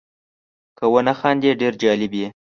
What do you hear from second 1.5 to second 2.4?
ډېر جالب یې.